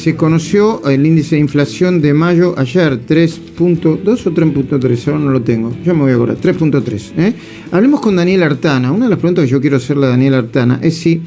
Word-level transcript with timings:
se 0.00 0.16
conoció 0.16 0.88
el 0.88 1.04
índice 1.04 1.34
de 1.34 1.42
inflación 1.42 2.00
de 2.00 2.14
mayo 2.14 2.54
ayer, 2.56 3.06
3.2 3.06 4.26
o 4.26 4.30
3.3, 4.30 5.08
ahora 5.08 5.18
no 5.18 5.30
lo 5.30 5.42
tengo, 5.42 5.76
ya 5.84 5.92
me 5.92 6.00
voy 6.00 6.12
a 6.12 6.14
acordar, 6.14 6.38
3.3. 6.38 7.12
¿eh? 7.18 7.34
Hablemos 7.70 8.00
con 8.00 8.16
Daniel 8.16 8.42
Artana. 8.42 8.92
Una 8.92 9.04
de 9.04 9.10
las 9.10 9.18
preguntas 9.18 9.44
que 9.44 9.50
yo 9.50 9.60
quiero 9.60 9.76
hacerle 9.76 10.06
a 10.06 10.08
Daniel 10.08 10.32
Artana 10.32 10.80
es 10.82 10.96
si 10.96 11.20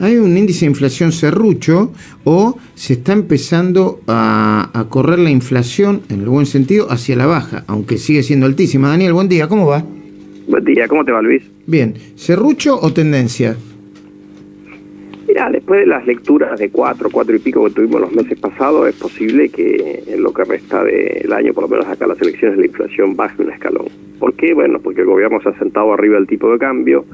hay 0.00 0.16
un 0.16 0.36
índice 0.36 0.64
de 0.64 0.72
inflación 0.72 1.12
serrucho 1.12 1.92
o 2.24 2.58
se 2.74 2.94
está 2.94 3.12
empezando 3.12 4.00
a, 4.08 4.70
a 4.74 4.88
correr 4.88 5.20
la 5.20 5.30
inflación, 5.30 6.02
en 6.08 6.22
el 6.22 6.28
buen 6.28 6.46
sentido, 6.46 6.90
hacia 6.90 7.14
la 7.14 7.26
baja, 7.26 7.62
aunque 7.68 7.96
sigue 7.96 8.24
siendo 8.24 8.46
altísima. 8.46 8.88
Daniel, 8.88 9.12
buen 9.12 9.28
día, 9.28 9.46
¿cómo 9.46 9.68
va? 9.68 9.84
Buen 10.48 10.64
día, 10.64 10.88
¿cómo 10.88 11.04
te 11.04 11.12
va 11.12 11.22
Luis? 11.22 11.44
Bien, 11.64 11.94
¿serrucho 12.16 12.76
o 12.80 12.92
tendencia? 12.92 13.56
Mira, 15.36 15.50
después 15.50 15.80
de 15.80 15.86
las 15.86 16.06
lecturas 16.06 16.58
de 16.58 16.70
cuatro, 16.70 17.10
cuatro 17.12 17.36
y 17.36 17.38
pico 17.38 17.62
que 17.64 17.70
tuvimos 17.70 18.00
los 18.00 18.10
meses 18.10 18.40
pasados, 18.40 18.88
es 18.88 18.94
posible 18.94 19.50
que 19.50 20.02
en 20.06 20.22
lo 20.22 20.32
que 20.32 20.44
resta 20.44 20.82
del 20.82 21.30
año, 21.30 21.52
por 21.52 21.64
lo 21.64 21.68
menos 21.68 21.86
acá 21.86 22.06
las 22.06 22.18
elecciones, 22.22 22.56
la 22.56 22.64
inflación 22.64 23.14
baje 23.14 23.42
un 23.42 23.52
escalón. 23.52 23.84
¿Por 24.18 24.32
qué? 24.32 24.54
Bueno, 24.54 24.78
porque 24.78 25.02
el 25.02 25.06
gobierno 25.06 25.38
se 25.42 25.50
ha 25.50 25.58
sentado 25.58 25.92
arriba 25.92 26.14
del 26.14 26.26
tipo 26.26 26.50
de 26.50 26.58
cambio, 26.58 27.04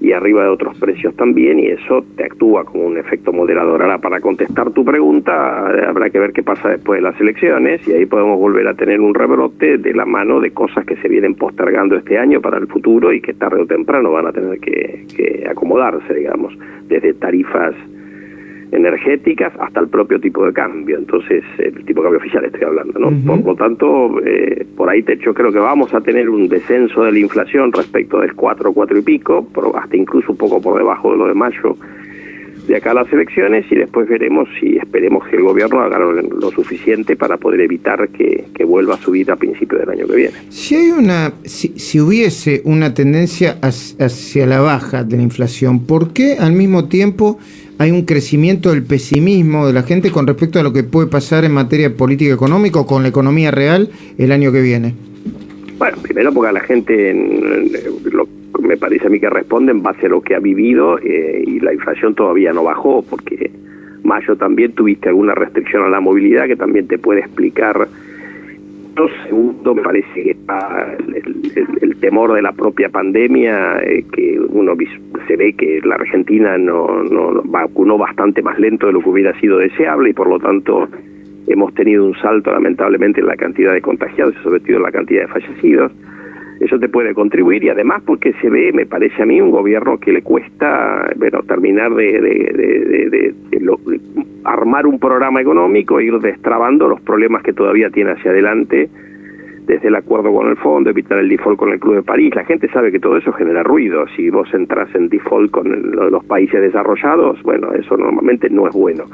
y 0.00 0.12
arriba 0.12 0.44
de 0.44 0.48
otros 0.48 0.76
precios 0.78 1.14
también 1.14 1.60
y 1.60 1.66
eso 1.66 2.04
te 2.16 2.24
actúa 2.24 2.64
como 2.64 2.86
un 2.86 2.96
efecto 2.96 3.32
moderador. 3.32 3.82
Ahora, 3.82 3.98
para 3.98 4.20
contestar 4.20 4.70
tu 4.70 4.84
pregunta, 4.84 5.66
habrá 5.88 6.10
que 6.10 6.18
ver 6.18 6.32
qué 6.32 6.42
pasa 6.42 6.70
después 6.70 6.98
de 6.98 7.02
las 7.02 7.20
elecciones 7.20 7.86
y 7.86 7.92
ahí 7.92 8.06
podemos 8.06 8.38
volver 8.38 8.66
a 8.68 8.74
tener 8.74 9.00
un 9.00 9.14
rebrote 9.14 9.78
de 9.78 9.94
la 9.94 10.06
mano 10.06 10.40
de 10.40 10.52
cosas 10.52 10.86
que 10.86 10.96
se 10.96 11.08
vienen 11.08 11.34
postergando 11.34 11.96
este 11.96 12.18
año 12.18 12.40
para 12.40 12.58
el 12.58 12.66
futuro 12.66 13.12
y 13.12 13.20
que 13.20 13.34
tarde 13.34 13.62
o 13.62 13.66
temprano 13.66 14.10
van 14.12 14.26
a 14.26 14.32
tener 14.32 14.58
que, 14.58 15.06
que 15.14 15.46
acomodarse, 15.48 16.14
digamos, 16.14 16.56
desde 16.88 17.12
tarifas 17.14 17.74
energéticas 18.72 19.52
hasta 19.58 19.80
el 19.80 19.88
propio 19.88 20.20
tipo 20.20 20.44
de 20.46 20.52
cambio. 20.52 20.98
Entonces, 20.98 21.42
el 21.58 21.84
tipo 21.84 22.00
de 22.00 22.04
cambio 22.04 22.18
oficial 22.18 22.44
estoy 22.44 22.62
hablando, 22.62 22.98
¿no? 22.98 23.10
Por 23.42 23.44
lo 23.44 23.56
tanto, 23.56 24.20
eh, 24.24 24.66
por 24.76 24.88
ahí 24.88 25.02
te, 25.02 25.16
yo 25.18 25.34
creo 25.34 25.52
que 25.52 25.58
vamos 25.58 25.92
a 25.94 26.00
tener 26.00 26.28
un 26.28 26.48
descenso 26.48 27.04
de 27.04 27.12
la 27.12 27.18
inflación 27.18 27.72
respecto 27.72 28.20
del 28.20 28.34
4, 28.34 28.72
4 28.72 28.98
y 28.98 29.02
pico, 29.02 29.46
hasta 29.74 29.96
incluso 29.96 30.32
un 30.32 30.38
poco 30.38 30.60
por 30.60 30.78
debajo 30.78 31.12
de 31.12 31.18
lo 31.18 31.26
de 31.26 31.34
mayo 31.34 31.76
de 32.66 32.76
acá 32.76 32.92
a 32.92 32.94
las 32.94 33.12
elecciones 33.12 33.66
y 33.70 33.74
después 33.74 34.08
veremos 34.08 34.48
si 34.60 34.76
esperemos 34.76 35.26
que 35.26 35.36
el 35.36 35.42
gobierno 35.42 35.80
haga 35.80 35.98
lo, 35.98 36.50
suficiente 36.52 37.16
para 37.16 37.36
poder 37.36 37.60
evitar 37.62 38.08
que, 38.08 38.48
vuelva 38.64 38.94
a 38.94 38.98
subir 38.98 39.28
a 39.32 39.36
principios 39.36 39.80
del 39.80 39.90
año 39.90 40.06
que 40.06 40.14
viene. 40.14 40.34
Si 40.50 40.76
hay 40.76 40.90
una, 40.90 41.32
si, 41.44 41.68
si 41.76 41.98
hubiese 41.98 42.62
una 42.64 42.94
tendencia 42.94 43.58
hacia 43.60 44.46
la 44.46 44.60
baja 44.60 45.02
de 45.02 45.16
la 45.16 45.22
inflación, 45.24 45.86
¿por 45.86 46.12
qué 46.12 46.36
al 46.38 46.52
mismo 46.52 46.86
tiempo 46.86 47.40
hay 47.80 47.92
un 47.92 48.02
crecimiento 48.02 48.72
del 48.72 48.82
pesimismo 48.82 49.66
de 49.66 49.72
la 49.72 49.82
gente 49.82 50.10
con 50.10 50.26
respecto 50.26 50.60
a 50.60 50.62
lo 50.62 50.70
que 50.70 50.82
puede 50.82 51.06
pasar 51.08 51.46
en 51.46 51.52
materia 51.52 51.96
política 51.96 52.34
económica 52.34 52.78
o 52.78 52.86
con 52.86 53.02
la 53.02 53.08
economía 53.08 53.50
real 53.50 53.88
el 54.18 54.32
año 54.32 54.52
que 54.52 54.60
viene? 54.60 54.94
Bueno, 55.78 55.96
primero 56.02 56.30
porque 56.30 56.52
la 56.52 56.60
gente 56.60 57.14
lo, 58.04 58.28
me 58.60 58.76
parece 58.76 59.06
a 59.06 59.08
mí 59.08 59.18
que 59.18 59.30
responde 59.30 59.72
en 59.72 59.82
base 59.82 60.04
a 60.04 60.08
lo 60.10 60.20
que 60.20 60.34
ha 60.34 60.40
vivido 60.40 60.98
eh, 60.98 61.42
y 61.46 61.58
la 61.60 61.72
inflación 61.72 62.14
todavía 62.14 62.52
no 62.52 62.64
bajó 62.64 63.02
porque 63.08 63.50
mayo 64.04 64.36
también 64.36 64.72
tuviste 64.72 65.08
alguna 65.08 65.34
restricción 65.34 65.82
a 65.82 65.88
la 65.88 66.00
movilidad 66.00 66.48
que 66.48 66.56
también 66.56 66.86
te 66.86 66.98
puede 66.98 67.20
explicar 67.20 67.88
segundo, 69.24 69.74
me 69.74 69.82
parece 69.82 70.22
que 70.22 70.30
está 70.30 70.96
el, 71.80 71.96
temor 72.00 72.32
de 72.32 72.42
la 72.42 72.52
propia 72.52 72.88
pandemia, 72.88 73.78
eh, 73.82 74.04
que 74.12 74.40
uno 74.40 74.74
se 75.26 75.36
ve 75.36 75.52
que 75.52 75.80
la 75.84 75.96
Argentina 75.96 76.56
no, 76.56 77.02
no 77.02 77.42
vacunó 77.44 77.98
bastante 77.98 78.42
más 78.42 78.58
lento 78.58 78.86
de 78.86 78.94
lo 78.94 79.00
que 79.00 79.08
hubiera 79.10 79.38
sido 79.40 79.58
deseable 79.58 80.10
y 80.10 80.12
por 80.12 80.28
lo 80.28 80.38
tanto 80.38 80.88
hemos 81.46 81.74
tenido 81.74 82.04
un 82.04 82.14
salto 82.16 82.52
lamentablemente 82.52 83.20
en 83.20 83.26
la 83.26 83.36
cantidad 83.36 83.72
de 83.72 83.82
contagiados 83.82 84.34
y 84.38 84.42
sobre 84.42 84.60
todo 84.60 84.76
en 84.76 84.82
la 84.82 84.92
cantidad 84.92 85.22
de 85.22 85.28
fallecidos 85.28 85.92
eso 86.60 86.78
te 86.78 86.88
puede 86.88 87.14
contribuir 87.14 87.64
y 87.64 87.70
además 87.70 88.02
porque 88.04 88.34
se 88.34 88.50
ve, 88.50 88.72
me 88.72 88.84
parece 88.84 89.22
a 89.22 89.26
mí, 89.26 89.40
un 89.40 89.50
gobierno 89.50 89.98
que 89.98 90.12
le 90.12 90.22
cuesta 90.22 91.10
bueno, 91.16 91.42
terminar 91.42 91.94
de, 91.94 92.20
de, 92.20 93.34
armar 94.44 94.86
un 94.86 94.98
programa 94.98 95.40
económico 95.40 95.98
e 95.98 96.04
ir 96.04 96.18
destrabando 96.18 96.86
los 96.86 97.00
problemas 97.00 97.42
que 97.42 97.52
todavía 97.52 97.90
tiene 97.90 98.12
hacia 98.12 98.30
adelante 98.30 98.88
desde 99.66 99.88
el 99.88 99.94
acuerdo 99.94 100.32
con 100.32 100.48
el 100.48 100.56
fondo, 100.56 100.90
evitar 100.90 101.18
el 101.18 101.28
default 101.28 101.58
con 101.58 101.72
el 101.72 101.78
Club 101.78 101.96
de 101.96 102.02
París. 102.02 102.34
La 102.34 102.44
gente 102.44 102.68
sabe 102.68 102.90
que 102.90 102.98
todo 102.98 103.16
eso 103.16 103.32
genera 103.32 103.62
ruido. 103.62 104.04
Si 104.16 104.28
vos 104.28 104.52
entras 104.52 104.92
en 104.94 105.08
default 105.08 105.50
con 105.50 105.92
los 105.92 106.24
países 106.24 106.60
desarrollados, 106.60 107.40
bueno, 107.42 107.72
eso 107.72 107.96
normalmente 107.96 108.50
no 108.50 108.66
es 108.66 108.74
bueno. 108.74 109.04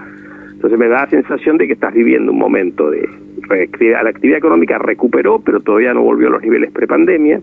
Entonces 0.56 0.78
me 0.78 0.88
da 0.88 1.02
la 1.04 1.10
sensación 1.10 1.58
de 1.58 1.66
que 1.66 1.74
estás 1.74 1.92
viviendo 1.92 2.32
un 2.32 2.38
momento 2.38 2.90
de 2.90 3.08
la 3.48 4.08
actividad 4.08 4.38
económica 4.38 4.78
recuperó, 4.78 5.38
pero 5.38 5.60
todavía 5.60 5.94
no 5.94 6.02
volvió 6.02 6.28
a 6.28 6.30
los 6.32 6.42
niveles 6.42 6.72
prepandemia, 6.72 7.40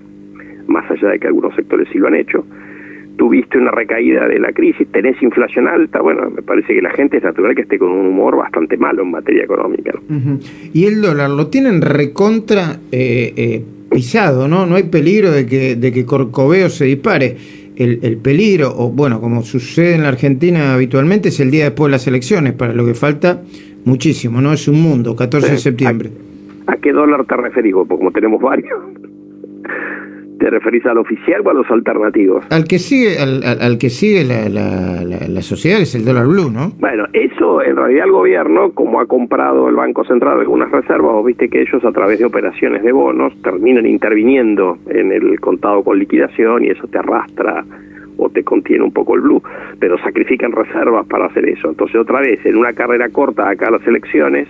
más 0.67 0.89
allá 0.89 1.09
de 1.09 1.19
que 1.19 1.27
algunos 1.27 1.55
sectores 1.55 1.87
sí 1.91 1.99
lo 1.99 2.07
han 2.07 2.15
hecho. 2.15 2.45
Tuviste 3.15 3.59
una 3.59 3.69
recaída 3.69 4.27
de 4.27 4.39
la 4.39 4.51
crisis, 4.51 4.87
tenés 4.91 5.21
inflación 5.21 5.67
alta, 5.67 6.01
bueno, 6.01 6.29
me 6.31 6.41
parece 6.41 6.73
que 6.73 6.81
la 6.81 6.89
gente 6.89 7.17
es 7.17 7.23
natural 7.23 7.53
que 7.53 7.61
esté 7.61 7.77
con 7.77 7.91
un 7.91 8.07
humor 8.07 8.35
bastante 8.35 8.75
malo 8.75 9.03
en 9.03 9.11
materia 9.11 9.43
económica. 9.43 9.93
Y 10.73 10.85
el 10.85 11.01
dólar 11.01 11.29
lo 11.29 11.47
tienen 11.47 11.81
recontra 11.81 12.79
eh, 12.91 13.33
eh, 13.37 13.63
pisado, 13.91 14.47
¿no? 14.47 14.65
No 14.65 14.75
hay 14.75 14.83
peligro 14.83 15.31
de 15.31 15.45
que, 15.45 15.75
de 15.75 15.91
que 15.91 16.05
Corcoveo 16.05 16.69
se 16.69 16.85
dispare 16.85 17.37
el, 17.75 17.99
el, 18.03 18.17
peligro, 18.17 18.73
o 18.75 18.89
bueno, 18.89 19.19
como 19.19 19.43
sucede 19.43 19.95
en 19.95 20.03
la 20.03 20.09
Argentina 20.09 20.73
habitualmente, 20.73 21.29
es 21.29 21.39
el 21.39 21.51
día 21.51 21.65
después 21.65 21.89
de 21.89 21.91
las 21.91 22.07
elecciones, 22.07 22.53
para 22.53 22.73
lo 22.73 22.85
que 22.85 22.93
falta 22.93 23.41
muchísimo, 23.85 24.41
¿no? 24.41 24.53
Es 24.53 24.67
un 24.67 24.81
mundo, 24.81 25.15
14 25.15 25.51
de 25.51 25.57
septiembre. 25.57 26.11
¿A, 26.67 26.77
qué 26.77 26.91
dólar 26.91 27.25
te 27.25 27.35
referís? 27.35 27.73
Porque 27.73 27.95
como 27.95 28.11
tenemos 28.11 28.41
varios. 28.41 28.79
¿Te 30.39 30.49
referís 30.49 30.85
al 30.85 30.97
oficial 30.97 31.41
o 31.45 31.49
a 31.49 31.53
los 31.53 31.69
alternativos? 31.69 32.43
Al 32.49 32.65
que 32.65 32.79
sigue, 32.79 33.17
al, 33.17 33.43
al, 33.43 33.77
que 33.77 33.89
sigue 33.89 34.23
la, 34.23 34.49
la, 34.49 35.03
la, 35.27 35.41
sociedad 35.41 35.79
es 35.79 35.95
el 35.95 36.03
dólar 36.03 36.27
blue, 36.27 36.51
¿no? 36.51 36.71
Bueno, 36.79 37.05
eso 37.13 37.61
en 37.63 37.75
realidad 37.75 38.05
el 38.05 38.11
gobierno, 38.11 38.71
como 38.71 38.99
ha 38.99 39.05
comprado 39.05 39.69
el 39.69 39.75
Banco 39.75 40.03
Central 40.03 40.39
algunas 40.39 40.71
reservas, 40.71 41.13
vos 41.13 41.25
viste 41.25 41.49
que 41.49 41.61
ellos 41.61 41.83
a 41.85 41.91
través 41.91 42.19
de 42.19 42.25
operaciones 42.25 42.83
de 42.83 42.91
bonos 42.91 43.33
terminan 43.41 43.85
interviniendo 43.85 44.77
en 44.89 45.11
el 45.11 45.39
contado 45.39 45.83
con 45.83 45.99
liquidación 45.99 46.65
y 46.65 46.69
eso 46.69 46.87
te 46.87 46.97
arrastra 46.97 47.63
o 48.17 48.29
te 48.29 48.43
contiene 48.43 48.83
un 48.83 48.91
poco 48.91 49.15
el 49.15 49.21
blue, 49.21 49.41
pero 49.79 49.97
sacrifican 49.99 50.51
reservas 50.51 51.05
para 51.07 51.25
hacer 51.25 51.47
eso. 51.47 51.69
Entonces 51.69 51.95
otra 51.95 52.21
vez, 52.21 52.45
en 52.45 52.57
una 52.57 52.73
carrera 52.73 53.09
corta 53.09 53.49
acá 53.49 53.67
a 53.67 53.71
las 53.71 53.87
elecciones, 53.87 54.47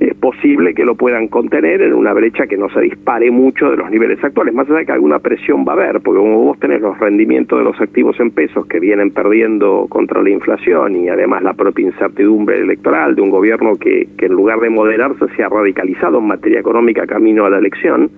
es 0.00 0.14
posible 0.14 0.74
que 0.74 0.84
lo 0.84 0.94
puedan 0.94 1.28
contener 1.28 1.82
en 1.82 1.94
una 1.94 2.12
brecha 2.12 2.46
que 2.46 2.56
no 2.56 2.68
se 2.70 2.80
dispare 2.80 3.30
mucho 3.30 3.70
de 3.70 3.76
los 3.76 3.90
niveles 3.90 4.22
actuales, 4.22 4.54
más 4.54 4.68
allá 4.68 4.80
de 4.80 4.86
que 4.86 4.92
alguna 4.92 5.18
presión 5.18 5.64
va 5.66 5.72
a 5.72 5.76
haber, 5.76 6.00
porque 6.00 6.20
como 6.20 6.42
vos 6.42 6.58
tenés 6.58 6.80
los 6.80 6.98
rendimientos 6.98 7.58
de 7.58 7.64
los 7.64 7.80
activos 7.80 8.18
en 8.20 8.30
pesos 8.30 8.66
que 8.66 8.80
vienen 8.80 9.10
perdiendo 9.10 9.86
contra 9.88 10.22
la 10.22 10.30
inflación 10.30 10.96
y 10.96 11.08
además 11.08 11.42
la 11.42 11.54
propia 11.54 11.86
incertidumbre 11.86 12.60
electoral 12.60 13.14
de 13.14 13.22
un 13.22 13.30
gobierno 13.30 13.76
que, 13.76 14.08
que 14.18 14.26
en 14.26 14.32
lugar 14.32 14.60
de 14.60 14.70
moderarse 14.70 15.26
se 15.36 15.42
ha 15.42 15.48
radicalizado 15.48 16.18
en 16.18 16.26
materia 16.26 16.60
económica 16.60 17.06
camino 17.06 17.44
a 17.44 17.50
la 17.50 17.58
elección, 17.58 18.10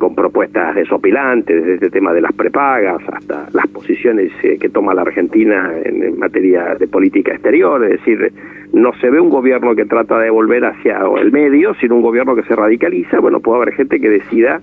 con 0.00 0.14
propuestas 0.16 0.74
desopilantes, 0.74 1.56
desde 1.60 1.74
este 1.74 1.90
tema 1.90 2.12
de 2.12 2.22
las 2.22 2.32
prepagas 2.32 3.00
hasta 3.06 3.48
las 3.52 3.68
posiciones 3.68 4.32
eh, 4.42 4.56
que 4.58 4.70
toma 4.70 4.94
la 4.94 5.02
Argentina 5.02 5.70
en, 5.84 6.18
materia 6.18 6.74
de 6.74 6.88
política 6.88 7.32
exterior, 7.32 7.84
es 7.84 7.90
decir, 7.90 8.32
no 8.72 8.92
se 8.94 9.10
ve 9.10 9.20
un 9.20 9.30
gobierno 9.30 9.76
que 9.76 9.84
trata 9.84 10.18
de 10.18 10.30
volver 10.30 10.64
hacia 10.64 11.02
el 11.20 11.30
medio, 11.30 11.74
sino 11.74 11.96
un 11.96 12.02
gobierno 12.02 12.34
que 12.34 12.42
se 12.42 12.56
radicaliza, 12.56 13.20
bueno, 13.20 13.40
puede 13.40 13.62
haber 13.62 13.74
gente 13.74 14.00
que 14.00 14.08
decida 14.08 14.60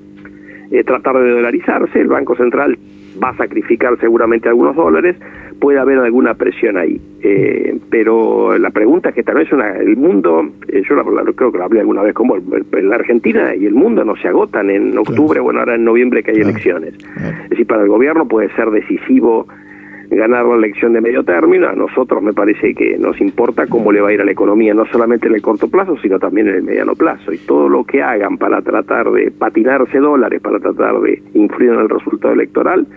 eh, 0.72 0.84
tratar 0.84 1.18
de 1.18 1.30
dolarizarse, 1.30 2.02
el 2.02 2.08
Banco 2.08 2.36
Central 2.36 2.78
va 3.24 3.30
a 3.30 3.38
sacrificar 3.38 3.98
seguramente 4.00 4.50
algunos 4.50 4.76
dólares, 4.76 5.16
puede 5.60 5.80
haber 5.80 6.00
alguna 6.00 6.34
presión 6.36 6.78
ahí. 6.78 7.00
Eh, 7.22 7.78
pero 7.90 8.58
la 8.58 8.70
pregunta 8.70 9.10
es 9.10 9.16
que 9.16 9.24
tal 9.24 9.36
vez 9.36 9.52
una, 9.52 9.76
el 9.78 9.98
mundo, 9.98 10.48
eh, 10.68 10.84
yo 10.88 10.96
creo 11.36 11.52
que 11.52 11.58
lo 11.58 11.64
hablé 11.64 11.80
alguna 11.80 12.04
vez 12.04 12.14
como 12.14 12.38
la 12.38 12.96
Argentina 12.96 13.56
y 13.56 13.66
el 13.66 13.74
mundo 13.74 14.06
no 14.06 14.16
se 14.16 14.28
agotan 14.28 14.70
en 14.70 14.98
octubre, 14.98 15.40
bueno, 15.40 15.60
ahora 15.60 15.76
en 15.76 15.84
noviembre 15.84 16.24
que 16.24 16.32
hay 16.32 16.42
elecciones. 16.42 16.94
Es 17.44 17.50
decir, 17.50 17.68
para 17.68 17.84
el 17.84 17.90
gobierno 17.90 18.28
puede 18.28 18.50
ser 18.56 18.70
decisivo 18.72 19.48
ganar 20.10 20.46
la 20.46 20.56
elección 20.56 20.94
de 20.94 21.02
medio 21.02 21.24
término, 21.24 21.68
a 21.68 21.74
nosotros 21.74 22.22
me 22.22 22.34
parece 22.34 22.74
que 22.74 22.98
nos 22.98 23.20
importa 23.20 23.68
cómo 23.68 23.92
le 23.92 24.02
va 24.02 24.10
a 24.10 24.14
ir 24.14 24.22
a 24.22 24.26
la 24.26 24.32
economía, 24.32 24.74
no 24.74 24.86
solamente 24.86 25.28
en 25.28 25.36
el 25.36 25.42
corto 25.42 25.70
plazo, 25.70 25.98
sino 26.02 26.18
también 26.18 26.48
en 26.48 26.56
el 26.56 26.64
mediano 26.64 26.96
plazo. 26.96 27.34
Y 27.34 27.38
todo 27.40 27.68
lo 27.68 27.84
que 27.84 28.02
hagan 28.02 28.38
para 28.38 28.62
tratar 28.62 29.12
de 29.12 29.32
patinarse 29.32 30.00
dólares, 30.00 30.42
para 30.42 30.60
tratar 30.60 31.02
de 31.02 31.22
influir 31.34 31.74
en 31.74 31.80
el 31.80 31.90
resultado 31.90 32.34
electoral, 32.34 32.88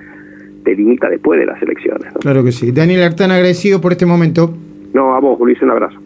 te 0.65 0.75
limita 0.75 1.09
después 1.09 1.41
de 1.41 1.47
las 1.47 1.61
elecciones. 1.62 2.12
Claro 2.21 2.45
que 2.45 2.53
sí. 2.53 2.73
Daniel 2.73 3.03
Artán, 3.03 3.31
agradecido 3.31 3.81
por 3.81 3.93
este 3.93 4.07
momento. 4.07 4.55
No, 4.93 5.15
a 5.15 5.21
vos, 5.21 5.39
Luis, 5.41 5.61
un 5.62 5.71
abrazo. 5.71 5.99